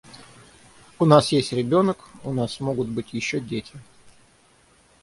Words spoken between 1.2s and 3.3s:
есть ребенок, у нас могут быть